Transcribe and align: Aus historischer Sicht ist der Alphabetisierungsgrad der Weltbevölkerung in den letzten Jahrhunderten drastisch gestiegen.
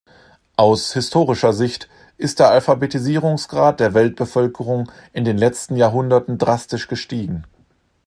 Aus 0.55 0.93
historischer 0.93 1.53
Sicht 1.53 1.87
ist 2.17 2.39
der 2.39 2.49
Alphabetisierungsgrad 2.49 3.79
der 3.79 3.93
Weltbevölkerung 3.93 4.91
in 5.13 5.25
den 5.25 5.37
letzten 5.37 5.75
Jahrhunderten 5.75 6.39
drastisch 6.39 6.87
gestiegen. 6.87 7.45